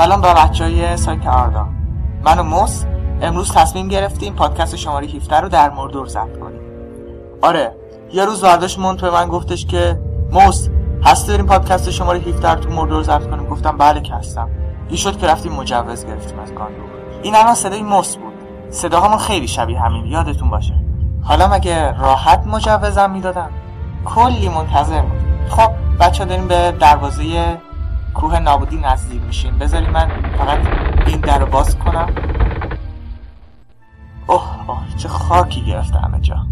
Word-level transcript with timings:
سلام 0.00 0.20
به 0.20 0.34
بچه 0.34 0.64
های 0.64 0.96
سایت 0.96 1.26
آردا. 1.26 1.66
من 2.24 2.38
و 2.38 2.42
موس 2.42 2.84
امروز 3.22 3.52
تصمیم 3.52 3.88
گرفتیم 3.88 4.34
پادکست 4.34 4.76
شماره 4.76 5.06
17 5.06 5.40
رو 5.40 5.48
در 5.48 5.70
مردور 5.70 6.06
ضبط 6.06 6.38
کنیم. 6.38 6.60
آره 7.42 7.76
یه 8.12 8.24
روز 8.24 8.40
برداشت 8.40 8.78
مونت 8.78 9.00
به 9.00 9.10
من 9.10 9.28
گفتش 9.28 9.66
که 9.66 10.00
موس 10.32 10.68
هستی 11.04 11.28
داریم 11.28 11.46
پادکست 11.46 11.90
شماره 11.90 12.18
17 12.18 12.50
رو 12.50 12.60
تو 12.60 12.70
مردور 12.70 13.02
ضبط 13.02 13.30
کنیم؟ 13.30 13.46
گفتم 13.46 13.76
بله 13.76 14.00
که 14.00 14.14
هستم. 14.14 14.48
این 14.88 14.96
شد 14.96 15.18
که 15.18 15.26
رفتیم 15.26 15.52
مجوز 15.52 16.06
گرفتیم 16.06 16.38
از 16.38 16.54
گاندور 16.54 16.90
این 17.22 17.34
الان 17.36 17.54
صدای 17.54 17.82
موس 17.82 18.16
بود. 18.16 18.34
صداهامون 18.70 19.18
خیلی 19.18 19.48
شبیه 19.48 19.80
همین. 19.80 20.06
یادتون 20.06 20.50
باشه. 20.50 20.74
حالا 21.22 21.48
مگه 21.48 21.98
راحت 21.98 22.46
مجوزم 22.46 23.10
می‌دادم؟ 23.10 23.50
کلی 24.04 24.48
منتظر 24.48 25.02
بود. 25.02 25.20
خب 25.50 25.70
بچه 26.00 26.24
داریم 26.24 26.48
به 26.48 26.72
دروازه 26.80 27.56
کوه 28.14 28.38
نابودی 28.38 28.76
نزدیک 28.76 29.22
میشیم. 29.22 29.58
بذاریم 29.58 29.90
من 29.90 30.08
فقط 30.38 30.58
این 31.06 31.20
در 31.20 31.38
رو 31.38 31.46
باز 31.46 31.78
کنم. 31.78 32.14
اوه 34.26 34.70
اوه 34.70 34.96
چه 34.96 35.08
خاکی 35.08 35.60
گرفته 35.60 35.98
همه 35.98 36.20
جا. 36.20 36.46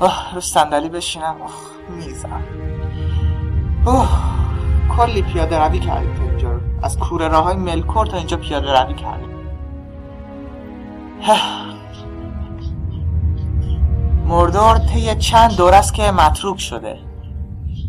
اوه 0.00 0.34
رو 0.34 0.40
صندلی 0.40 0.88
بشینم. 0.88 1.36
اوه 1.40 1.96
میزم. 1.96 2.42
اوه 3.86 4.08
کلی 4.96 5.22
پیاده 5.22 5.58
روی 5.58 5.78
کردیم 5.78 6.14
تا 6.14 6.22
اینجا 6.22 6.52
رو. 6.52 6.60
از 6.82 6.98
کوره 6.98 7.28
راه 7.28 7.44
های 7.44 7.56
ملکور 7.56 8.06
تا 8.06 8.16
اینجا 8.16 8.36
پیاده 8.36 8.82
روی 8.82 8.94
کردیم. 8.94 9.28
مردور 14.28 14.78
طی 14.78 15.14
چند 15.14 15.56
دور 15.56 15.74
است 15.74 15.94
که 15.94 16.10
متروک 16.10 16.60
شده. 16.60 16.98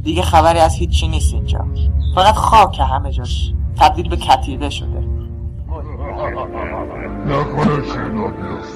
دیگه 0.03 0.21
خبری 0.21 0.59
از 0.59 0.75
هیچی 0.75 1.07
نیست 1.07 1.33
اینجا. 1.33 1.65
فقط 2.15 2.35
خاک 2.35 2.79
همه 2.79 3.11
جاش 3.11 3.53
تبدیل 3.79 4.09
به 4.09 4.17
کتیبه 4.17 4.69
شده. 4.69 5.03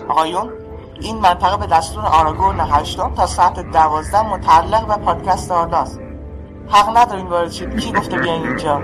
آقایون 0.10 0.50
این 1.02 1.18
منطقه 1.18 1.58
به 1.58 1.66
دستور 1.66 2.06
آراگورن 2.06 2.60
هشتم 2.60 3.12
تا 3.16 3.26
ساعت 3.26 3.72
دوازده 3.72 4.22
متعلق 4.34 4.88
به 4.88 5.06
پادکست 5.06 5.52
آرداست. 5.52 6.00
حق 6.70 6.98
نداریم 6.98 7.28
وارد 7.28 7.52
شید. 7.52 7.80
کی 7.80 7.92
گفته 7.92 8.18
بیاین 8.18 8.48
اینجا؟ 8.48 8.82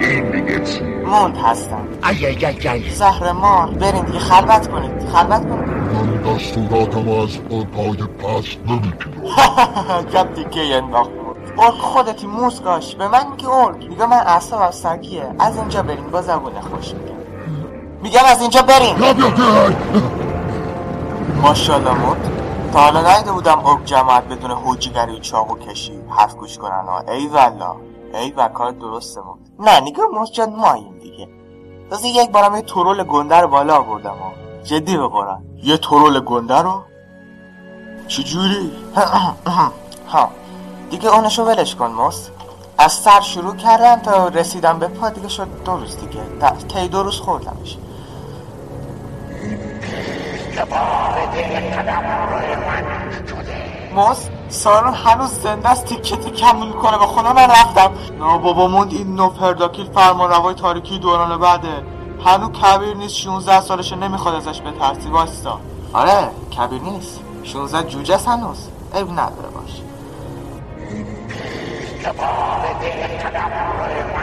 این 0.00 0.30
دیگه 0.30 0.64
چی؟ 0.64 0.84
موند 0.84 1.36
هستم 1.36 1.88
ای 2.08 2.26
ای 2.26 2.46
ای 2.46 2.68
ای. 2.68 2.90
زهر 2.90 3.32
مار 3.32 3.70
برین 3.70 4.04
دیگه 4.04 4.18
خلوت 4.18 4.68
کنید. 4.68 5.08
خلوت 5.08 5.48
کنید. 5.48 5.81
من 6.32 6.38
دستوراتم 6.38 7.08
از 7.08 7.38
پای 7.48 7.96
پس 7.96 8.56
نمی‌تونم 8.66 10.02
جب 10.12 10.34
دیگه 10.34 10.76
انداخت. 10.76 11.10
ارک 11.58 11.74
خودتی 11.74 12.26
موسکاش. 12.26 12.94
به 12.94 13.08
من 13.08 13.30
میگی 13.30 13.46
ارک 13.46 13.88
میگه 13.88 14.06
من 14.06 14.16
اعصابم 14.16 14.70
سگیه. 14.70 15.34
از 15.38 15.56
اینجا 15.56 15.82
بریم. 15.82 16.10
با 16.10 16.22
زبون 16.22 16.52
خوش 16.60 16.94
میگم. 16.94 17.16
میگم 18.02 18.20
از 18.26 18.40
اینجا 18.40 18.62
بریم. 18.62 18.96
ماشاءالله 21.42 21.92
مود 21.92 22.16
تا 22.72 22.78
حالا 22.78 23.16
نیده 23.16 23.32
بودم 23.32 23.66
ارک 23.66 23.84
جماعت 23.84 24.24
بدون 24.24 24.50
حوجیگری 24.50 25.16
و 25.16 25.18
چاقو 25.18 25.58
کشی 25.58 26.00
حرف 26.08 26.34
گوش 26.34 26.58
کنن 26.58 26.84
ها. 26.88 27.00
ای 27.12 27.26
والا 27.26 27.76
ای 28.14 28.30
و 28.36 28.48
کار 28.48 28.70
درسته 28.70 29.20
نه 29.58 29.80
نگاه 29.80 30.06
موس 30.12 30.32
جان 30.32 30.56
ماییم 30.56 30.98
دیگه. 30.98 31.28
تازه 31.90 32.08
یک 32.08 32.30
بارم 32.30 32.56
یه 32.56 32.62
ترول 32.62 33.02
گنده 33.02 33.40
رو 33.40 33.48
بالا 33.48 33.76
آوردم 33.76 34.10
ها. 34.10 34.32
جدی 34.64 34.96
به 34.96 35.08
قرآن 35.08 35.44
یه 35.62 35.76
ترول 35.76 36.20
گنده 36.20 36.58
رو؟ 36.58 36.82
چجوری؟ 38.08 38.72
ها. 40.12 40.30
دیگه 40.90 41.08
اونشو 41.08 41.44
ولش 41.44 41.74
کن 41.74 41.90
موس 41.90 42.28
از 42.78 42.92
سر 42.92 43.20
شروع 43.20 43.56
کردم 43.56 43.96
تا 43.96 44.28
رسیدم 44.28 44.78
به 44.78 44.88
پا 44.88 45.08
دیگه 45.08 45.28
شد 45.28 45.46
دو 45.64 45.76
روز 45.76 45.96
دیگه. 45.96 46.20
طی 46.68 46.88
دو 46.88 47.02
روز 47.02 47.20
خوردمش. 47.20 47.76
موس 53.94 54.28
سارون 54.48 54.94
هنوز 54.94 55.30
زنده 55.30 55.68
است 55.68 55.84
تیکه 55.84 56.16
تیکه 56.16 56.52
می‌کنه 56.52 56.98
به 56.98 57.06
خونه 57.06 57.32
من 57.32 57.50
رفتم. 57.50 57.90
نه 58.18 58.38
بابا 58.38 58.66
موند 58.66 58.92
این 58.92 59.14
نو 59.14 59.28
پرداکیل 59.28 59.90
فرمان 59.90 60.30
روای 60.30 60.54
تاریکی 60.54 60.98
دوران 60.98 61.40
بعده. 61.40 61.82
هنو 62.26 62.48
کبیر 62.48 62.96
نیست 62.96 63.16
16 63.16 63.60
سالشه 63.60 63.96
نمی‌خواد 63.96 64.34
ازش 64.34 64.60
به 64.60 64.70
ترسی 64.70 65.08
واستا 65.08 65.58
آره 65.92 66.30
کبیر 66.58 66.82
نیست. 66.82 67.20
16 67.44 67.88
جوجه 67.88 68.14
است 68.14 68.28
هنوز. 68.28 68.68
عیب 68.94 69.10
نداره 69.10 69.48
باش. 69.54 69.82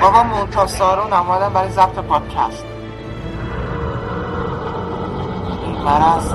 بابا 0.01 0.23
مونتا 0.23 0.67
سارون 0.67 1.13
اومدن 1.13 1.49
برای 1.53 1.71
ضبط 1.71 1.99
پادکست. 1.99 2.63
این 5.66 5.81
مرض. 5.81 6.33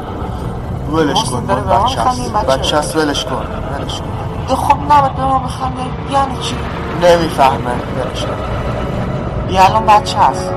ولش 0.93 1.25
کن 1.25 1.47
بچه 1.47 2.01
هست 2.01 2.33
بچه. 2.33 2.79
هست 2.79 2.97
ولش 2.97 3.25
کن 3.25 3.47
ولش 3.79 4.01
کن. 4.01 4.07
تو 4.49 4.57
خب 4.57 4.77
نباید 4.93 5.15
به 5.17 5.25
ما 5.25 5.39
بخنده 5.39 5.83
یعنی 6.11 6.39
چی؟ 6.43 6.57
نمی‌فهمه. 7.03 7.71
ولش 7.71 8.25
کن. 8.25 8.37
یه 9.51 9.65
الان 9.65 9.87
بچه 9.87 10.19
هست 10.19 10.51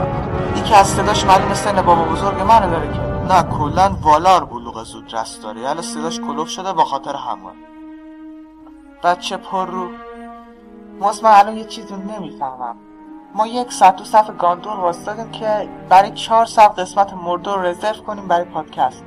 یکی 0.68 0.76
از 0.76 0.88
صداش 0.88 1.26
معلوم 1.26 1.54
سن 1.54 1.82
بابا 1.82 2.04
بزرگ 2.04 2.42
منو 2.42 2.72
داره 2.72 2.94
که 2.94 3.00
نه 3.00 3.44
کلا 3.44 3.98
والار 4.02 4.46
بلوغ 4.46 4.84
زود 4.84 5.14
رست 5.16 5.44
داره. 5.44 5.62
یعنی 5.62 5.82
صداش 5.82 6.20
کلوف 6.20 6.50
شده 6.50 6.74
با 6.74 6.86
خاطر 6.86 7.16
همون. 7.16 7.54
بچه 9.04 9.38
پر 9.38 9.66
رو. 9.66 9.90
موس 11.00 11.24
من 11.24 11.32
الان 11.32 11.58
یه 11.58 11.66
چیزی 11.66 11.96
نمی‌فهمم. 11.96 12.76
ما 13.36 13.48
یک 13.48 13.74
ساعت 13.74 13.96
تو 13.96 14.04
صف 14.04 14.38
گاندور 14.38 14.80
واسطادیم 14.80 15.32
که 15.32 15.70
برای 15.90 16.12
چهار 16.12 16.46
صف 16.46 16.80
قسمت 16.80 17.14
مردور 17.14 17.56
رو 17.56 17.62
رزرو 17.62 18.04
کنیم 18.04 18.28
برای 18.28 18.46
پادکست. 18.46 19.04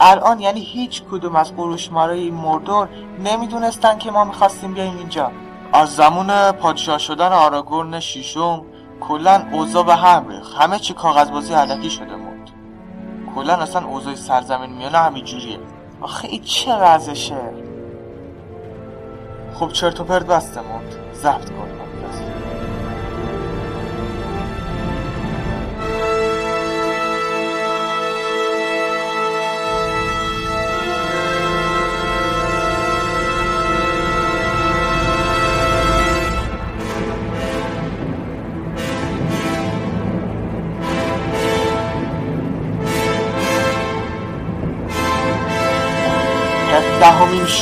الان 0.00 0.40
یعنی 0.40 0.60
هیچ 0.60 1.02
کدوم 1.02 1.36
از 1.36 1.56
قروشمارای 1.56 2.30
مردور 2.30 2.88
نمی‌دونستن 3.18 3.98
که 3.98 4.10
ما 4.10 4.24
می‌خواستیم 4.24 4.74
بیایم 4.74 4.96
اینجا. 4.96 5.30
از 5.72 5.96
زمان 5.96 6.52
پادشاه 6.52 6.98
شدن 6.98 7.32
آراگورن 7.32 8.00
شیشم 8.00 8.62
کلا 9.08 9.46
اوضاع 9.52 9.84
به 9.84 9.94
هم 9.94 10.28
ریخت. 10.28 10.54
همه 10.58 10.78
چی 10.78 10.94
کاغذبازی 10.94 11.54
علکی 11.54 11.90
شده 11.90 12.16
موند 12.16 12.50
کلا 13.34 13.54
اصلا 13.54 13.86
اوضاع 13.86 14.14
سرزمین 14.14 14.70
میانه 14.70 14.98
همینجوریه 14.98 15.58
آخه 16.00 16.28
این 16.28 16.42
چه 16.42 16.74
وضعشه؟ 16.74 17.36
خب 19.54 19.72
چرت 19.72 20.00
و 20.00 20.04
پرت 20.04 20.58
موند. 20.58 20.94
ضبط 21.14 21.50
کن. 21.50 21.81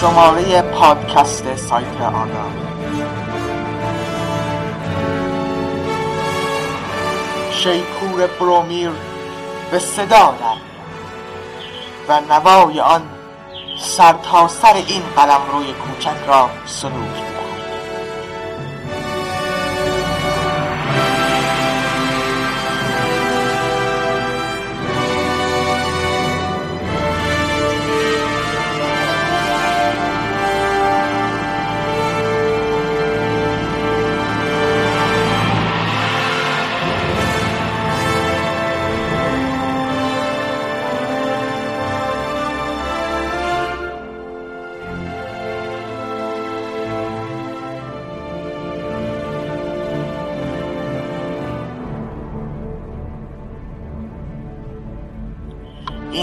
شماره 0.00 0.62
پادکست 0.62 1.56
سایت 1.56 2.00
آنا. 2.00 2.46
شیپور 7.52 8.26
برومیر 8.26 8.90
به 9.70 9.78
صدا 9.78 10.34
در 10.40 10.60
و 12.08 12.20
نوای 12.20 12.80
آن 12.80 13.02
سر 13.80 14.12
تا 14.12 14.48
سر 14.48 14.74
این 14.74 15.02
قلم 15.16 15.40
روی 15.52 15.72
کوچک 15.72 16.26
را 16.28 16.50
سنود. 16.66 17.29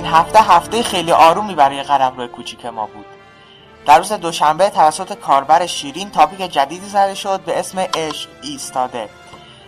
هفته 0.07 0.41
هفته 0.41 0.83
خیلی 0.83 1.11
آرومی 1.11 1.55
برای 1.55 1.83
قلمرو 1.83 2.27
کوچیک 2.27 2.65
ما 2.65 2.85
بود. 2.85 3.05
در 3.85 3.97
روز 3.97 4.13
دوشنبه 4.13 4.69
توسط 4.69 5.13
کاربر 5.13 5.65
شیرین 5.65 6.09
تاپیک 6.09 6.51
جدیدی 6.51 6.85
زده 6.85 7.15
شد 7.15 7.39
به 7.39 7.59
اسم 7.59 7.79
عشق 7.79 8.29
ایستاده. 8.41 9.09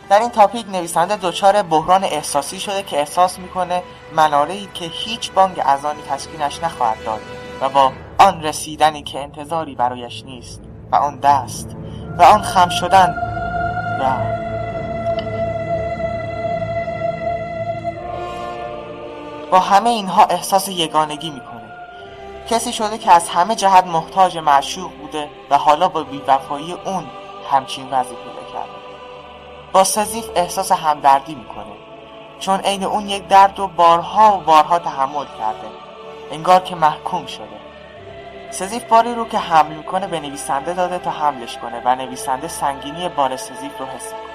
در 0.09 0.19
این 0.19 0.29
تاپیک 0.29 0.65
نویسنده 0.69 1.15
دچار 1.15 1.61
بحران 1.61 2.03
احساسی 2.03 2.59
شده 2.59 2.83
که 2.83 2.99
احساس 2.99 3.39
می‌کنه 3.39 3.83
مناره‌ای 4.15 4.67
که 4.73 4.85
هیچ 4.85 5.31
بانگ 5.31 5.61
اذانی 5.65 6.01
تسکینش 6.09 6.63
نخواهد 6.63 7.03
داد 7.05 7.21
و 7.61 7.69
با 7.69 7.91
آن 8.17 8.43
رسیدنی 8.43 9.03
که 9.03 9.19
انتظاری 9.19 9.75
برایش 9.75 10.23
نیست 10.23 10.61
و 10.91 10.95
آن 10.95 11.19
دست 11.19 11.75
و 12.17 12.23
آن 12.23 12.41
خم 12.41 12.69
شدن 12.69 13.15
و 14.01 14.48
با 19.51 19.59
همه 19.59 19.89
اینها 19.89 20.23
احساس 20.23 20.67
یگانگی 20.67 21.29
می‌کنه. 21.29 21.73
کسی 22.49 22.73
شده 22.73 22.97
که 22.97 23.11
از 23.11 23.29
همه 23.29 23.55
جهت 23.55 23.87
محتاج 23.87 24.37
معشوق 24.37 24.91
بوده 24.91 25.29
و 25.49 25.57
حالا 25.57 25.89
با 25.89 26.03
بیوفایی 26.03 26.73
اون 26.73 27.07
همچین 27.51 27.89
وضعی 27.91 28.15
پیدا 28.15 28.53
کرده. 28.53 28.79
با 29.71 29.83
سزیف 29.83 30.29
احساس 30.35 30.71
همدردی 30.71 31.35
می‌کنه. 31.35 31.65
چون 32.39 32.59
عین 32.59 32.83
اون 32.83 33.09
یک 33.09 33.27
درد 33.27 33.59
و 33.59 33.67
بارها 33.67 34.37
و 34.37 34.41
بارها 34.41 34.79
تحمل 34.79 35.25
کرده. 35.25 35.67
انگار 36.31 36.59
که 36.59 36.75
محکوم 36.75 37.25
شده. 37.25 37.59
سزیف 38.51 38.83
باری 38.83 39.15
رو 39.15 39.27
که 39.27 39.37
حمل 39.37 39.73
می‌کنه 39.73 40.07
به 40.07 40.19
نویسنده 40.19 40.73
داده 40.73 40.97
تا 40.97 41.11
حملش 41.11 41.57
کنه 41.57 41.81
و 41.85 41.95
نویسنده 41.95 42.47
سنگینی 42.47 43.09
بار 43.09 43.35
سزیف 43.35 43.79
رو 43.79 43.85
حس 43.85 44.13
می‌کنه. 44.13 44.28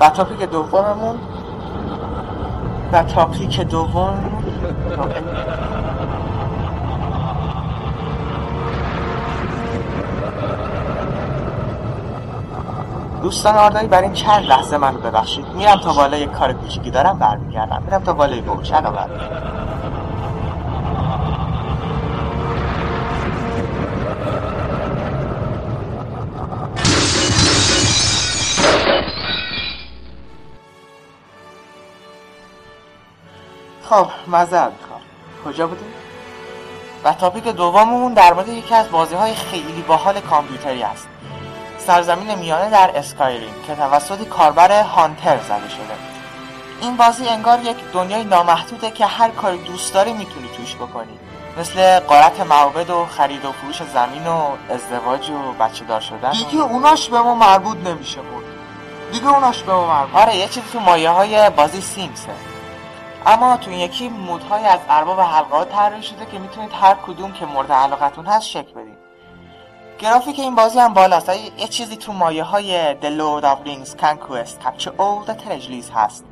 و 0.00 0.08
تاپیک 0.08 0.42
دوممون 0.42 1.16
و 2.92 3.02
تاپیک 3.02 3.60
دوم 3.60 4.42
دوستان 13.22 13.54
آردایی 13.54 13.88
بر 13.88 14.02
این 14.02 14.12
چند 14.12 14.44
لحظه 14.44 14.76
من 14.78 14.94
رو 14.94 15.00
ببخشید. 15.00 15.46
میرم 15.54 15.76
تا 15.76 15.92
بالا 15.92 16.16
یک 16.16 16.32
کار 16.32 16.52
کوچیکی 16.52 16.90
دارم 16.90 17.18
برمیگردم. 17.18 17.82
میرم 17.86 18.02
تا 18.02 18.12
بالای 18.12 18.40
برج 18.40 18.72
الان 18.72 18.94
برمیگردم 18.94 19.75
خب 33.90 34.06
معذرت 34.26 34.72
می‌خوام. 34.80 35.00
کجا 35.44 35.66
بودیم 35.66 35.94
و 37.04 37.12
تاپیک 37.12 37.44
دوممون 37.44 38.14
در 38.14 38.32
مورد 38.34 38.48
یکی 38.48 38.74
از 38.74 38.90
بازی 38.90 39.14
های 39.14 39.34
خیلی 39.34 39.84
باحال 39.88 40.20
کامپیوتری 40.20 40.82
است. 40.82 41.08
سرزمین 41.78 42.34
میانه 42.34 42.70
در 42.70 42.90
اسکایریم 42.94 43.54
که 43.66 43.74
توسط 43.74 44.28
کاربر 44.28 44.82
هانتر 44.82 45.38
زده 45.38 45.68
شده. 45.68 45.96
این 46.80 46.96
بازی 46.96 47.28
انگار 47.28 47.60
یک 47.60 47.76
دنیای 47.92 48.24
نامحدوده 48.24 48.90
که 48.90 49.06
هر 49.06 49.30
کاری 49.30 49.58
دوست 49.58 49.94
داری 49.94 50.12
می‌تونی 50.12 50.48
توش 50.56 50.76
بکنی. 50.76 51.18
مثل 51.60 52.00
قارت 52.00 52.40
معابد 52.40 52.90
و 52.90 53.06
خرید 53.06 53.44
و 53.44 53.52
فروش 53.52 53.82
زمین 53.82 54.26
و 54.26 54.48
ازدواج 54.70 55.30
و 55.30 55.52
بچه 55.52 55.84
دار 55.84 56.00
شدن 56.00 56.30
دیگه 56.30 56.62
اوناش 56.62 57.08
به 57.08 57.20
ما 57.20 57.34
مربوط 57.34 57.76
نمیشه 57.76 58.20
بود. 58.20 58.44
دیگه 59.12 59.28
اوناش 59.28 59.62
به 59.62 59.72
ما 59.72 59.86
مربوط 59.86 60.16
آره 60.22 60.36
یه 60.36 60.48
چیزی 60.48 60.66
تو 60.72 60.80
مایه 60.80 61.10
های 61.10 61.50
بازی 61.50 61.80
سیمسه. 61.80 62.32
اما 63.26 63.56
تو 63.56 63.70
یکی 63.70 64.08
مودهای 64.08 64.64
از 64.64 64.80
ارباب 64.88 65.20
حلقات 65.20 65.72
طراحی 65.72 66.02
شده 66.02 66.26
که 66.26 66.38
می‌تونید 66.38 66.70
هر 66.72 66.94
کدوم 66.94 67.32
که 67.32 67.46
مورد 67.46 67.72
علاقتون 67.72 68.26
هست 68.26 68.46
شکل 68.48 68.72
بدید 68.72 68.98
گرافیک 69.98 70.38
این 70.38 70.54
بازی 70.54 70.78
هم 70.78 70.94
بالاست. 70.94 71.28
یه 71.58 71.66
چیزی 71.68 71.96
تو 71.96 72.12
مایه 72.12 72.42
های 72.42 72.94
The 72.94 73.18
Lord 73.18 73.44
of 73.44 73.68
Rings 73.68 74.00
Conquest 74.02 74.64
Capture 74.64 74.92
All 74.98 75.28
the 75.28 75.32
Treasures 75.32 75.90
هست. 75.94 76.24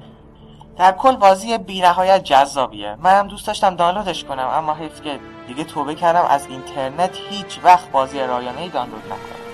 در 0.78 0.92
کل 0.92 1.16
بازی 1.16 1.58
بی 1.58 1.80
نهایت 1.80 2.24
جذابیه. 2.24 2.96
منم 3.02 3.28
دوست 3.28 3.46
داشتم 3.46 3.76
دانلودش 3.76 4.24
کنم 4.24 4.48
اما 4.48 4.74
حیف 4.74 5.02
که 5.02 5.18
دیگه 5.48 5.64
توبه 5.64 5.94
کردم 5.94 6.24
از 6.30 6.46
اینترنت 6.46 7.16
هیچ 7.30 7.60
وقت 7.64 7.90
بازی 7.90 8.20
رایانه 8.20 8.60
ای 8.60 8.68
دانلود 8.68 9.04
نکنم. 9.04 9.44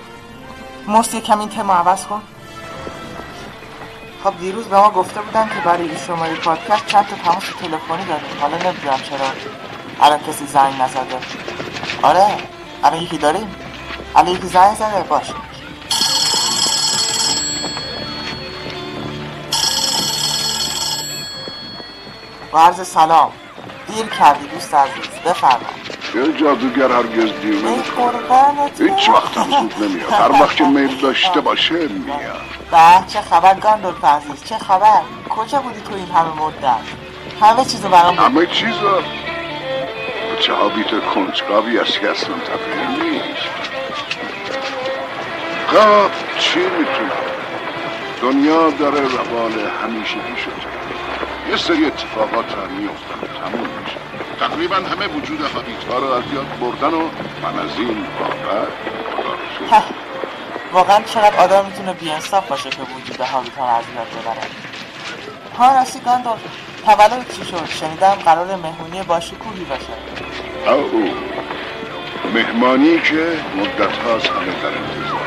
موسی 0.87 1.21
کم 1.21 1.39
این 1.39 1.49
تم 1.49 1.71
عوض 1.71 2.05
کن. 2.05 2.21
خب 4.23 4.37
دیروز 4.39 4.65
به 4.65 4.77
ما 4.77 4.89
گفته 4.89 5.21
بودن 5.21 5.47
که 5.47 5.61
برای 5.65 5.83
این 5.89 5.97
شماره 5.97 6.35
پادکست 6.35 6.85
چند 6.85 7.07
تا 7.07 7.15
تماس 7.15 7.43
تلفنی 7.43 8.05
داریم. 8.05 8.39
حالا 8.41 8.57
نمی‌دونم 8.57 8.99
چرا 9.09 9.27
الان 10.01 10.19
کسی 10.19 10.45
زنگ 10.45 10.81
نزده. 10.81 11.19
آره 12.01 12.37
الان 12.83 13.01
یکی 13.01 13.17
داریم. 13.17 13.55
الان 14.15 14.31
یکی 14.31 14.47
زنگ 14.47 14.75
زده 14.75 15.03
باشه 15.09 15.33
و 22.53 22.57
عرض 22.57 22.87
سلام. 22.87 23.31
دیر 23.87 24.05
کردی 24.05 24.47
دوست 24.47 24.73
عزیز 24.73 25.19
بفرما. 25.25 25.69
یه 26.15 26.37
جادوگر 26.37 26.91
هرگز 26.91 27.41
دیر 27.41 27.55
نمی‌کنه 27.55 28.95
هیچ 28.95 29.09
وقت 29.09 29.37
هم 29.37 29.49
زود 29.49 29.83
نمیاد. 29.83 30.11
هر 30.11 30.31
وقت 30.31 30.55
که 30.55 30.63
میل 30.63 31.01
داشته 31.01 31.41
باشه 31.41 31.87
میاد. 31.87 32.50
به 32.71 33.07
چه 33.07 33.21
خبر 33.21 33.53
گاندولف 33.53 34.05
عزیز 34.05 34.43
چه 34.43 34.57
خبر؟ 34.57 35.01
کجا 35.29 35.59
بودی 35.59 35.81
تو 35.81 35.95
این 35.95 36.07
همه 36.07 36.41
مدت؟ 36.41 36.79
همه 37.41 37.65
چیزو 37.65 37.89
برام. 37.89 38.15
همه 38.15 38.45
چیزا 38.45 39.03
چه 40.39 40.53
حابیت 40.53 40.87
کنجکاوی 41.13 41.77
هستی 41.77 41.99
که 41.99 42.09
اصلا 42.09 42.35
طبیعی 42.35 43.11
نیست. 43.11 43.49
خب 45.67 46.39
چی 46.39 46.59
می‌تونم؟ 46.59 47.11
دنیا 48.21 48.69
داره 48.69 48.99
روال 48.99 49.69
همیشگی 49.83 50.41
شده. 50.43 50.71
یه 51.49 51.57
سری 51.57 51.85
اتفاقات 51.85 52.51
هم 52.51 52.71
میفتن 52.77 53.19
تموم 53.41 53.67
میشه. 53.83 53.97
تقریبا 54.39 54.75
همه 54.75 55.07
وجود 55.07 55.41
حابیت 55.41 55.83
ها 55.91 55.97
رو 55.97 56.11
از 56.13 56.23
یاد 56.33 56.59
بردن 56.61 56.93
و 56.93 57.01
من 57.43 57.59
از 57.59 57.77
این 57.77 58.05
واقع 58.19 58.65
خدا 59.15 59.31
رو 59.31 59.67
شکر. 59.67 59.75
ها، 59.75 59.83
واقعا 60.73 61.03
چقدر 61.03 61.37
آدم 61.37 61.65
می‌تونه 61.65 61.93
بیانصاف 61.93 62.47
باشه 62.47 62.69
که 62.69 62.77
وجود 62.81 63.21
هابیت 63.21 63.55
ها 63.57 63.69
رو 63.69 63.75
از 63.75 63.83
یاد 63.95 64.07
ببره. 64.07 64.47
ها 65.57 65.75
راستی 65.79 65.99
گاندولف 65.99 66.39
تولد 66.85 67.25
چی 67.35 67.45
شد؟ 67.45 67.65
شنیدم 67.79 68.15
قرار 68.25 68.55
مهمونی 68.55 69.03
باشکوهی 69.03 69.63
باشه 69.63 69.93
او. 70.71 71.13
مهمانی 72.33 72.99
که 72.99 73.39
مدت 73.57 73.97
هاست 73.97 74.25
همه 74.25 74.45
در 74.45 74.67
انتظار 74.67 75.21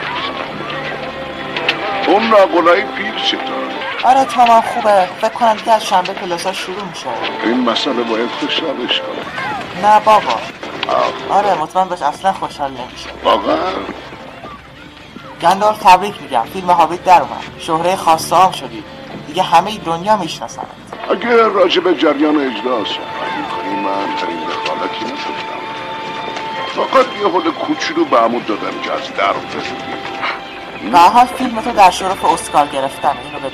اون 2.06 2.22
ناقلای 2.22 2.82
پیر 2.82 3.14
چطور 3.14 3.64
آره 4.04 4.24
تمام 4.24 4.60
خوبه. 4.60 5.08
فکر 5.20 5.28
کنم 5.28 5.54
دیگه 5.54 5.72
از 5.72 5.86
شنبه 5.86 6.14
کلاسا 6.14 6.52
شروع 6.52 6.82
میشه. 6.84 7.06
این 7.44 7.70
مسئله 7.70 8.02
باید 8.02 8.30
خوشحالش 8.30 9.00
کنه 9.00 9.88
نه 9.88 10.00
بابا. 10.00 10.40
آه، 10.88 11.38
آره 11.38 11.54
مطمئن 11.54 11.84
باش 11.88 12.02
اصلا 12.02 12.32
خوشحال 12.32 12.70
نمیشه 12.70 13.08
واقعا. 13.24 13.56
گندالف 15.44 15.78
تبریک 15.78 16.22
میگم. 16.22 16.44
فیلم 16.52 16.70
هابیت 16.70 17.04
در 17.04 17.22
اومد. 17.22 17.42
شهره 17.58 17.96
خاصه 17.96 18.36
هم 18.36 18.52
شدی. 18.52 18.84
دیگه 19.26 19.42
همه 19.42 19.78
دنیا 19.78 20.16
می‌شناسن. 20.16 20.62
اگه 21.10 21.48
راجع 21.48 21.80
به 21.80 21.94
جریان 21.94 22.36
اجرا 22.36 22.84
صحبت 22.84 23.32
می‌کنی 23.38 23.74
من 23.84 24.14
در 24.16 24.26
این 24.28 24.38
دخالتی 24.38 25.04
نداشتم 25.04 25.60
فقط 26.74 27.06
یه 27.20 27.28
حال 27.28 27.50
کوچولو 27.50 28.04
به 28.04 28.16
عمود 28.16 28.46
دادم 28.46 28.80
که 28.82 28.92
از 28.92 29.00
در 29.18 29.32
به 30.92 30.98
حال 30.98 31.26
فیلم 31.26 31.60
تو 31.60 31.72
در 31.72 31.90
شرف 31.90 32.24
اسکار 32.24 32.66
گرفتن 32.66 33.14
اینو 33.24 33.38
بدون 33.38 33.50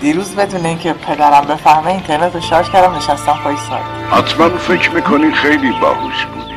دیروز 0.00 0.34
بدون 0.34 0.66
اینکه 0.66 0.92
پدرم 0.92 1.44
بفهمه 1.44 1.86
اینترنت 1.90 2.34
رو 2.34 2.40
شارژ 2.40 2.70
کردم 2.70 2.94
نشستم 2.94 3.38
پای 3.44 3.56
سایت. 3.56 3.82
حتما 4.12 4.48
فکر 4.48 4.90
می‌کنی 4.90 5.32
خیلی 5.32 5.72
باهوش 5.72 6.24
بودی 6.24 6.51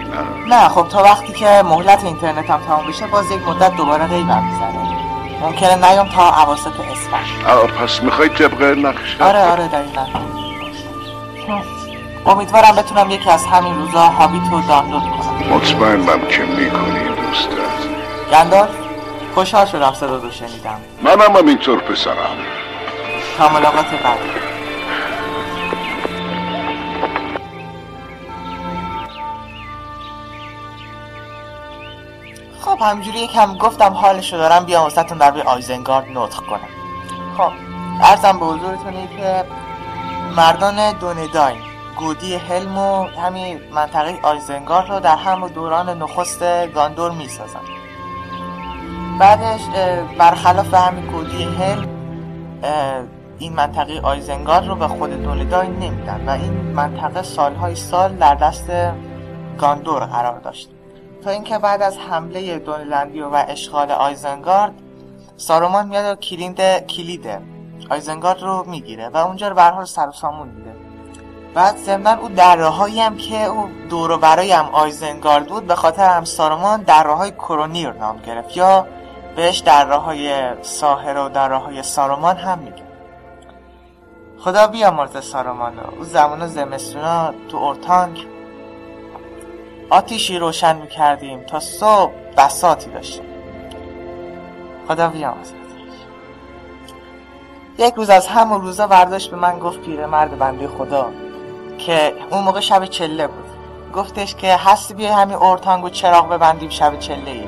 نه 0.48 0.70
خب 0.70 0.88
تا 0.88 1.04
وقتی 1.04 1.34
که 1.34 1.64
مهلت 1.66 2.04
اینترنتم 2.04 2.60
تمام 2.68 2.88
بشه 2.88 3.08
باز 3.08 3.32
یک 3.32 3.48
مدت 3.48 3.76
دوباره 3.76 4.08
غیبم 4.08 4.44
می‌زنه 4.44 4.96
ممکنه 5.42 5.90
نیام 5.90 6.10
تا 6.10 6.44
اواسط 6.44 6.68
اسفند 6.68 7.70
پس 7.70 8.04
می‌خوای 8.04 8.30
طبق 8.30 8.62
نقشه؟ 8.64 9.24
آره 9.24 9.52
آره 9.52 9.68
دقیقا. 9.68 10.06
امیدوارم 12.26 12.76
بتونم 12.76 13.12
یکی 13.12 13.30
از 13.30 13.46
همین 13.46 13.76
روزا 13.76 14.00
هابیت 14.00 14.52
رو 14.52 14.62
دانلود 14.62 15.04
کنم. 15.04 15.56
مطمئنم 15.56 16.28
که 16.28 16.42
می‌کنی 16.42 17.10
دوست 17.10 17.50
گندالف 18.32 18.70
خوشحال 19.36 19.66
شدم 19.66 19.94
صدا 19.94 20.16
رو 20.16 20.32
شنیدم. 20.32 20.82
منم 21.02 21.36
هم 21.38 21.48
اینطور 21.48 21.80
پسرم. 21.80 22.38
تا 23.38 23.50
ملاقات 23.50 23.86
بعدی. 23.86 24.55
خب 32.76 32.82
همجوری 32.82 33.20
یکم 33.20 33.58
گفتم 33.58 33.94
حالشو 33.94 34.38
دارم 34.38 34.66
بیام 34.66 34.84
واسهتون 34.84 35.18
در 35.18 35.42
آیزنگارد 35.42 36.06
نطق 36.14 36.40
کنم. 36.46 36.68
خب 37.38 37.52
ارزم 38.02 38.40
به 38.40 38.46
حضورتونه 38.46 39.08
که 39.18 39.46
مردان 40.38 40.92
دونداین 40.92 41.58
گودی 42.00 42.36
هلم 42.36 42.78
و 42.78 43.04
همین 43.04 43.60
منطقه 43.72 44.20
آیزنگار 44.24 44.88
رو 44.88 45.00
در 45.00 45.16
همون 45.16 45.50
دوران 45.50 45.90
نخست 46.02 46.44
گاندور 46.68 47.12
می‌سازن. 47.12 47.60
بعدش 49.20 49.62
برخلاف 50.18 50.74
همین 50.74 51.06
گودی 51.06 51.44
هلم 51.44 51.88
این 53.40 53.54
منطقه 53.54 54.00
آیزنگار 54.04 54.64
رو 54.64 54.76
به 54.76 54.88
خود 54.88 55.24
دونداین 55.24 55.72
نمیدن 55.72 56.24
و 56.28 56.30
این 56.30 56.54
منطقه 56.54 57.22
سالهای 57.22 57.76
سال 57.76 58.16
در 58.16 58.36
دست 58.36 58.72
گاندور 59.58 60.06
قرار 60.06 60.40
داشت. 60.40 60.70
تا 61.26 61.32
اینکه 61.32 61.58
بعد 61.58 61.82
از 61.82 61.98
حمله 61.98 62.60
دونلندیو 62.60 63.30
و 63.30 63.44
اشغال 63.48 63.92
آیزنگارد 63.92 64.74
سارومان 65.38 65.88
میاد 65.88 66.18
و 66.18 66.20
کلید 66.20 66.62
کلید 66.88 67.28
آیزنگارد 67.90 68.42
رو 68.42 68.64
می‌گیره 68.68 69.10
و 69.10 69.18
اونجا 69.18 69.48
رو 69.48 69.56
برحال 69.56 69.86
سر 69.86 70.12
سامون 70.12 70.48
میده. 70.48 70.76
بعد 71.54 71.78
ضمنا 71.78 72.14
او 72.22 72.30
دره 72.30 72.70
هم 72.70 73.18
که 73.18 73.44
او 73.44 73.70
دور 73.90 74.12
و 74.12 74.18
برای 74.18 74.52
هم 74.52 74.66
آیزنگارد 74.66 75.48
بود 75.48 75.68
به 75.68 75.76
خاطر 75.76 76.10
هم 76.10 76.24
سارومان 76.24 76.82
دره 76.82 77.14
های 77.14 77.32
کرونیر 77.32 77.92
نام 77.92 78.18
گرفت 78.18 78.58
یا 78.58 78.88
بهش 79.36 79.60
دره 79.60 79.96
های 79.96 80.54
ساهر 80.62 81.18
و 81.18 81.30
دره 81.30 81.58
های 81.58 81.84
سارومان 81.84 82.38
هم 82.38 82.60
میگه 82.60 82.84
خدا 84.40 84.68
بیامرزه 84.68 85.22
سارومان 85.22 85.80
او 85.80 86.04
زمان 86.04 86.48
زمستونا 86.48 87.34
تو 87.50 87.58
اورتانگ 87.58 88.35
آتیشی 89.90 90.38
روشن 90.38 90.76
می‌کردیم 90.76 91.44
تا 91.44 91.60
صبح 91.60 92.12
بساتی 92.38 92.90
داشتیم 92.90 93.26
خدا 94.88 95.10
بیامرزه 95.10 95.54
یک 97.78 97.94
روز 97.94 98.10
از 98.10 98.28
همون 98.28 98.62
روزا 98.62 98.88
برداشت 98.88 99.32
به 99.32 99.38
من 99.38 99.60
گفت 99.60 99.88
مرد 99.88 100.38
بنده 100.40 100.68
خدا 100.68 101.12
که 101.78 102.14
اون 102.32 102.44
موقع 102.44 102.60
شب 102.60 102.86
چله 102.86 103.28
بود. 103.28 103.46
گفتش 103.94 104.36
که 104.36 104.56
هستی 104.56 104.94
بیای 104.94 105.12
همین 105.12 105.36
اورتانگو 105.36 105.90
چراغ 105.90 106.30
ببندیم 106.30 106.70
شب 106.70 107.00
چله 107.00 107.32
ای. 107.32 107.48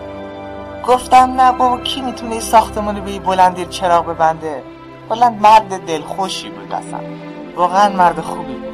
گفتم 0.88 1.42
نه 1.42 1.52
بابا 1.52 1.78
کی 1.78 2.02
می‌تونه 2.02 2.32
این 2.32 2.42
ساختمونو 2.42 3.02
به 3.02 3.20
بلندی 3.20 3.66
چراغ 3.66 4.06
ببنده؟ 4.06 4.64
بلند 5.10 5.42
مرد 5.42 5.86
دلخوشی 5.86 6.50
بود 6.50 6.74
اصلا. 6.74 7.00
واقعا 7.56 7.90
مرد 7.90 8.22
خوبی 8.22 8.54
بود. 8.54 8.67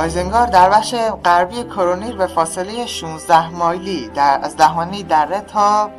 آیزنگار 0.00 0.46
در 0.46 0.70
بخش 0.70 0.94
غربی 1.24 1.62
کرونیر 1.64 2.16
به 2.16 2.26
فاصله 2.26 2.86
16 2.86 3.48
مایلی 3.48 4.08
در 4.08 4.40
از 4.42 4.56
دهانه 4.56 5.02
دره 5.02 5.40
تا 5.40 5.90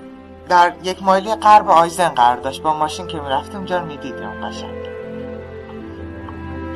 در 0.49 0.73
یک 0.83 1.03
مایلی 1.03 1.35
غرب 1.35 1.69
آیزن 1.69 2.09
قرار 2.09 2.37
داشت. 2.37 2.61
با 2.61 2.73
ماشین 2.73 3.07
که 3.07 3.19
می‌رفتیم 3.19 3.55
اونجا 3.55 3.77
رو 3.79 3.85
می‌دیدیم 3.85 4.47
قشنگ. 4.47 4.75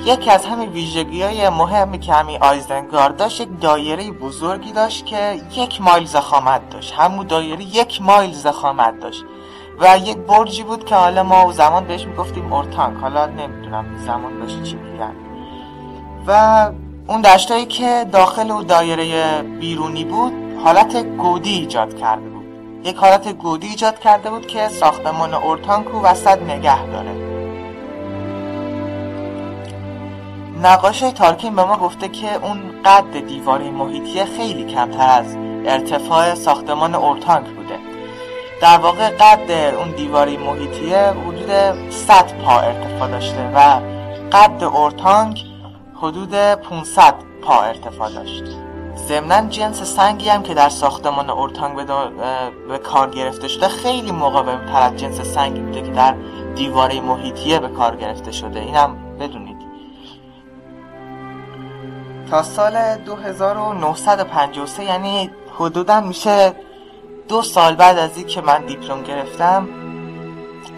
یکی 0.06 0.32
از 0.32 0.46
همین 0.46 0.70
ویژگی 0.70 1.24
های 1.24 1.50
مهمی 1.50 2.00
که 2.00 2.14
همین 2.14 2.44
آیزنگار 2.44 3.10
داشت 3.10 3.42
یک 3.42 3.60
دایره 3.62 4.12
بزرگی 4.12 4.72
داشت 4.72 5.06
که 5.06 5.42
یک 5.56 5.82
مایل 5.82 6.06
زخامت 6.06 6.70
داشت. 6.70 6.94
همون 6.94 7.28
دایره 7.28 7.64
یک 7.64 8.02
مایل 8.02 8.34
زخامت 8.34 9.00
داشت. 9.00 9.24
و 9.80 9.98
یک 9.98 10.18
برجی 10.18 10.64
بود 10.64 10.86
که 10.86 10.96
حالا 10.96 11.24
ما 11.24 11.52
زمان 11.52 11.86
بهش 11.86 12.06
می‌گفتیم 12.06 12.54
اورتانک 12.54 13.02
حالا 13.02 13.26
نمی‌دونم 13.26 13.86
زمان 14.06 14.40
بهش 14.40 14.62
چی 14.64 14.76
میگن. 14.76 15.16
و 16.28 16.72
اون 17.08 17.22
دشتایی 17.22 17.66
که 17.66 18.06
داخل 18.12 18.52
و 18.52 18.64
دایره 18.64 19.42
بیرونی 19.42 20.06
بود 20.06 20.34
حالت 20.64 20.98
گودی 20.98 21.54
ایجاد 21.54 21.98
کرده 21.98 22.30
بود. 22.30 22.46
یک 22.84 22.96
حالت 22.96 23.28
گودی 23.28 23.68
ایجاد 23.68 24.00
کرده 24.00 24.30
بود 24.30 24.48
که 24.48 24.68
ساختمان 24.68 25.34
اورتانکو 25.34 26.02
وسط 26.02 26.42
نگه 26.42 26.86
داره. 26.86 27.12
نقاش 30.64 31.00
تارکین 31.00 31.56
به 31.56 31.64
ما 31.64 31.78
گفته 31.78 32.08
که 32.08 32.36
اون 32.36 32.60
قد 32.86 33.28
دیواری 33.28 33.70
محیطی 33.70 34.26
خیلی 34.26 34.66
کمتر 34.66 35.10
از 35.10 35.38
ارتفاع 35.66 36.36
ساختمان 36.36 36.96
اورتانک 36.96 37.46
بوده. 37.46 37.80
در 38.62 38.78
واقع 38.78 39.10
قد 39.10 39.52
اون 39.52 39.92
دیواری 39.92 40.38
محیطیه 40.38 40.98
حدود 40.98 41.50
100 41.90 42.34
پا 42.46 42.60
ارتفاع 42.60 43.10
داشته 43.10 43.52
و 43.56 43.80
قد 44.32 44.64
اورتانک 44.64 45.55
حدود 46.02 46.36
500 46.36 47.16
پا 47.42 47.62
ارتفاع 47.62 48.12
داشت. 48.12 48.44
ضمنا 49.08 49.50
جنس 49.50 49.82
سنگی 49.82 50.30
هم 50.30 50.44
که 50.44 50.54
در 50.54 50.70
ساختمان 50.70 51.30
اورتانگ 51.30 51.76
به, 51.76 51.84
به 52.68 52.78
کار 52.78 53.10
گرفته 53.10 53.48
شده 53.48 53.68
خیلی 53.68 54.12
مقاوم 54.12 54.66
تر 54.66 54.82
از 54.82 54.96
جنس 54.98 55.22
سنگی 55.22 55.60
بوده 55.60 55.82
که 55.82 55.92
در 55.92 56.16
دیواره 56.56 57.02
محیطیه 57.02 57.60
به 57.60 57.68
کار 57.68 57.96
گرفته 57.96 58.32
شده. 58.32 58.60
اینم 58.60 59.18
بدونید. 59.20 59.58
تا 62.30 62.44
سال 62.44 62.96
2953 62.96 64.84
یعنی 64.84 65.30
حدودا 65.60 66.02
میشه 66.02 66.54
دو 67.28 67.42
سال 67.42 67.76
بعد 67.76 67.98
از 67.98 68.18
این 68.18 68.28
که 68.28 68.42
من 68.42 68.66
دیپلم 68.66 69.04
گرفتم 69.04 69.68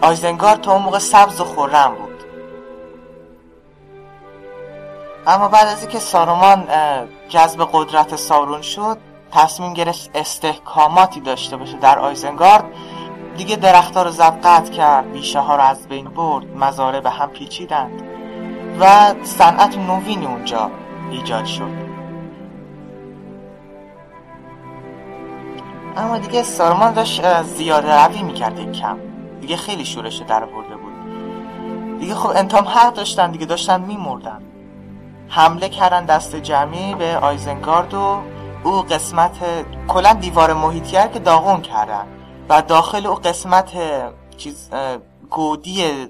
آیزنگار 0.02 0.56
تا 0.56 0.72
اون 0.72 0.82
موقع 0.82 0.98
سبز 0.98 1.40
و 1.40 1.44
خورم 1.44 1.94
بود. 1.94 2.07
اما 5.28 5.48
بعد 5.48 5.66
از 5.68 5.82
اینکه 5.82 5.98
سارومان 5.98 6.68
جذب 7.28 7.68
قدرت 7.72 8.16
سارون 8.16 8.62
شد 8.62 8.98
تصمیم 9.32 9.74
گرفت 9.74 10.10
استحکاماتی 10.14 11.20
داشته 11.20 11.56
باشه 11.56 11.76
در 11.76 11.98
آیزنگارد. 11.98 12.64
دیگه 13.36 13.56
درختها 13.56 14.02
رو 14.02 14.10
زد 14.10 14.40
قطع 14.42 14.72
کرد 14.72 15.12
بیشه 15.12 15.40
ها 15.40 15.56
رو 15.56 15.62
از 15.62 15.88
بین 15.88 16.04
برد 16.04 16.56
مزاره 16.56 17.00
به 17.00 17.10
هم 17.10 17.28
پیچیدند 17.28 18.02
و 18.80 19.14
صنعت 19.22 19.78
نوینی 19.78 20.26
اونجا 20.26 20.70
ایجاد 21.10 21.44
شد. 21.44 21.88
اما 25.96 26.18
دیگه 26.18 26.42
سارمان 26.42 26.92
داشت 26.92 27.42
زیاده 27.42 28.04
روی 28.04 28.22
می‌کرد 28.22 28.58
یک 28.58 28.72
کم. 28.72 28.98
دیگه 29.40 29.56
خیلی 29.56 29.84
شورش 29.84 30.16
در 30.16 30.44
برده 30.44 30.76
بود. 30.76 30.92
دیگه 32.00 32.14
خب 32.14 32.28
انتام 32.28 32.64
حق 32.64 32.94
داشتن 32.94 33.30
دیگه 33.30 33.46
داشتن 33.46 33.80
میمردن. 33.80 34.47
حمله 35.28 35.68
کردن 35.68 36.04
دست 36.04 36.36
جمعی 36.36 36.94
به 36.94 37.16
آیزنگارد 37.16 37.94
و 37.94 38.22
او 38.64 38.82
قسمت 38.82 39.38
کلا 39.88 40.12
دیوار 40.12 40.52
محیطی 40.52 41.08
که 41.12 41.18
داغون 41.18 41.62
کردن. 41.62 42.06
و 42.48 42.62
داخل 42.62 43.06
او 43.06 43.14
قسمت 43.14 43.72
چیز 44.36 44.70
گودی 45.30 46.08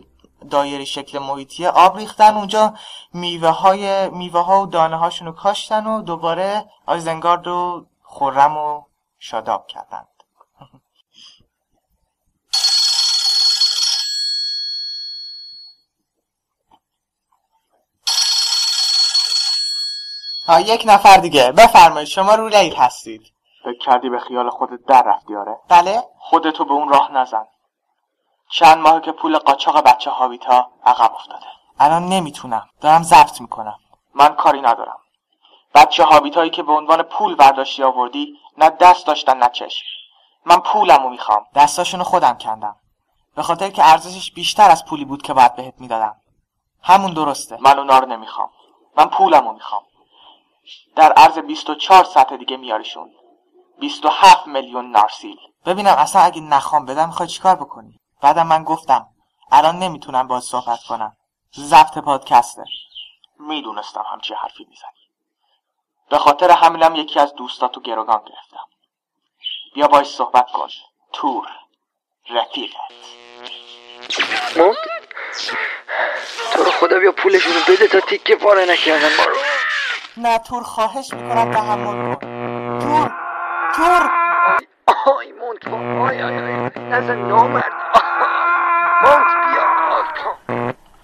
دایره 0.50 0.84
شکل 0.84 1.18
محیطی 1.18 1.66
آب 1.66 1.96
ریختن. 1.96 2.34
اونجا 2.34 2.74
میوه 3.12 3.48
های 3.48 4.08
میوه 4.08 4.40
ها 4.40 4.62
و 4.62 4.66
دانه 4.66 4.96
هاشون 4.96 5.32
کاشتن 5.32 5.86
و 5.86 6.02
دوباره 6.02 6.64
آیزنگارد 6.86 7.46
رو 7.46 7.86
خورم 8.02 8.56
و 8.56 8.82
شاداب 9.18 9.66
کردن. 9.66 10.04
ها 20.48 20.60
یک 20.60 20.84
نفر 20.86 21.16
دیگه. 21.16 21.52
بفرمایید 21.52 22.08
شما 22.08 22.34
رو 22.34 22.48
ریل 22.48 22.76
هستید. 22.76 23.32
فکر 23.64 23.78
کردی 23.78 24.08
به 24.08 24.18
خیال 24.18 24.50
خودت 24.50 24.84
در 24.88 25.02
رفتی 25.06 25.36
آره؟ 25.36 25.58
بله. 25.68 26.02
خودتو 26.18 26.64
به 26.64 26.72
اون 26.72 26.88
راه 26.88 27.12
نزن. 27.12 27.44
چند 28.50 28.78
ماه 28.78 29.00
که 29.00 29.12
پول 29.12 29.38
قاچاق 29.38 29.84
بچه 29.84 30.10
هاویتا 30.10 30.66
عقب 30.86 31.12
افتاده. 31.14 31.46
الان 31.80 32.06
نمی‌تونم. 32.06 32.68
دارم 32.80 33.02
ضبط 33.02 33.40
می‌کنم. 33.40 33.78
من 34.14 34.28
کاری 34.28 34.60
ندارم. 34.60 34.98
بچه 35.74 36.04
هابیتایی 36.04 36.50
که 36.50 36.62
به 36.62 36.72
عنوان 36.72 37.02
پول 37.02 37.34
برداشتی 37.34 37.82
آوردی 37.82 38.34
نه 38.58 38.70
دست 38.70 39.06
داشتن 39.06 39.36
نه 39.36 39.48
چشم. 39.48 39.84
من 40.46 40.60
پولمو 40.60 41.10
می‌خوام. 41.10 41.46
دستاشونو 41.54 42.04
خودم 42.04 42.38
کندم. 42.38 42.76
به 43.36 43.42
خاطر 43.42 43.70
که 43.70 43.90
ارزشش 43.90 44.32
بیشتر 44.32 44.70
از 44.70 44.84
پولی 44.84 45.04
بود 45.04 45.22
که 45.22 45.34
باید 45.34 45.56
بهت 45.56 45.74
می‌دادم. 45.78 46.16
همون 46.82 47.12
درسته. 47.12 47.58
من 47.60 47.78
اونا 47.78 47.98
رو 47.98 48.06
نمی‌خوام. 48.06 48.50
من 48.96 49.06
پولمو 49.06 49.52
می‌خوام. 49.52 49.82
در 50.96 51.12
عرض 51.12 51.38
24 51.38 52.04
ساعت 52.04 52.32
دیگه 52.32 52.56
میاریشون. 52.56 53.10
27 53.80 54.46
میلیون 54.46 54.90
نارسیل. 54.90 55.36
ببینم 55.66 55.94
اصلا 55.98 56.22
اگه 56.22 56.40
نخوام 56.40 56.86
بدم 56.86 57.06
می‌خوای 57.06 57.28
چیکار 57.28 57.54
بکنی؟ 57.54 58.00
بعدم 58.22 58.46
من 58.46 58.64
گفتم 58.64 59.06
الان 59.52 59.78
نمی‌تونم 59.78 60.26
باید 60.26 60.42
صحبت 60.42 60.78
کنم. 60.88 61.16
ضبط 61.56 61.98
پادکسته. 61.98 62.64
می‌دونستم 63.38 64.04
همچی 64.12 64.34
حرفی 64.34 64.66
می‌زنی. 64.68 65.08
به 66.10 66.18
خاطر 66.18 66.50
همینم 66.50 66.94
یکی 66.94 67.20
از 67.20 67.34
دوستاتو 67.34 67.80
گروگان 67.80 68.22
گرفتم. 68.26 68.66
بیا 69.74 69.88
باش 69.88 70.06
صحبت 70.06 70.50
کن. 70.50 70.68
تور. 71.12 71.48
رفیقت. 72.30 72.74
تو 76.52 76.64
رو 76.64 76.70
خدا 76.70 76.98
بیا 76.98 77.12
پولشونو 77.12 77.60
بده 77.68 77.88
تا 77.88 78.00
تیکه 78.00 78.36
پاره 78.36 78.64
نکردن 78.64 79.16
ما 79.16 79.24
رو 79.24 79.36
نه 80.18 80.38
تور 80.38 80.62
خواهش 80.62 81.14
می‌کنم 81.14 81.52
تحمل 81.52 82.14
کن 82.14 82.14
تور 82.80 83.10
تور. 83.76 84.10
آی 85.18 85.32
مونت 85.32 85.68
آی 85.68 86.22
آی 86.22 86.38
آی. 86.38 86.70
نزن 86.90 87.18
نامرد. 87.18 87.72
مونت 89.02 89.26
بیا. 89.44 89.64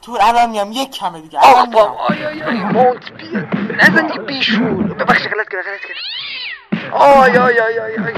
تور 0.02 0.18
الان 0.22 0.50
میام. 0.50 0.72
یک 0.72 0.90
کمه 0.90 1.20
دیگه. 1.20 1.38
الان 1.48 1.70
بابا 1.70 1.92
آی 2.08 2.26
آی 2.26 2.42
آی. 2.42 2.54
مونت 2.64 3.12
بیا. 3.12 3.40
نزن 3.76 4.06
دیگه 4.06 4.20
بیشعور. 4.20 4.94
ببخش 4.94 5.22
غلط 5.28 5.48
کردم 5.48 5.62
غلط 5.70 5.80
کردم. 5.80 6.94
آی 6.94 7.38
آی 7.38 7.60
آی 7.60 7.78
آی 7.78 7.96
آی. 7.96 8.14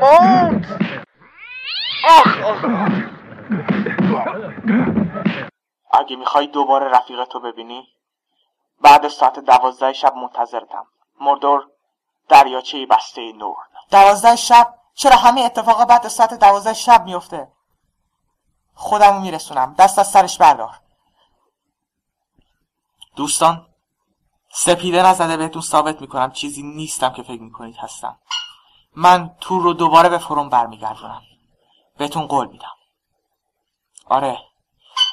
مونت. 0.00 0.66
آخ 2.04 2.40
آخ. 2.44 2.64
اگه 6.00 6.16
می‌خوای 6.16 6.46
دوباره 6.46 6.90
رفیقتو 6.90 7.40
ببینی 7.40 7.88
بعد 8.82 9.08
ساعت 9.08 9.38
دوازده 9.38 9.92
شب 9.92 10.14
منتظرتم. 10.14 10.86
موردور 11.20 11.66
دریاچه 12.28 12.86
بسته 12.86 13.32
نور 13.32 13.56
دوازده 13.90 14.36
شب؟ 14.36 14.74
چرا 14.94 15.16
همه 15.16 15.40
اتفاقا 15.40 15.84
بعد 15.84 16.08
ساعت 16.08 16.34
دوازده 16.34 16.74
شب 16.74 17.04
میفته؟ 17.04 17.52
خودمو 18.74 19.20
میرسونم. 19.20 19.74
دست 19.78 19.98
از 19.98 20.10
سرش 20.10 20.38
بردار. 20.38 20.80
دوستان 23.16 23.66
سپیده 24.52 25.02
نزده 25.02 25.36
بهتون 25.36 25.62
ثابت 25.62 26.00
می‌کنم. 26.00 26.32
چیزی 26.32 26.62
نیستم 26.62 27.12
که 27.12 27.22
فکر 27.22 27.42
می‌کنید 27.42 27.76
هستم. 27.76 28.18
من 28.96 29.36
تور 29.40 29.62
رو 29.62 29.72
دوباره 29.72 30.08
به 30.08 30.18
فروم 30.18 30.48
برمیگردونم. 30.48 31.22
بهتون 31.98 32.26
قول 32.26 32.46
میدم. 32.46 32.72
آره. 34.06 34.38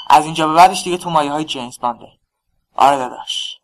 از 0.09 0.25
اینجا 0.25 0.47
به 0.47 0.53
بعدش 0.53 0.83
دیگه 0.83 0.97
تو 0.97 1.09
مایه 1.09 1.31
های 1.31 1.45
جیمز 1.45 1.79
بانده 1.79 2.19
آره 2.75 2.97
داداش. 2.97 3.58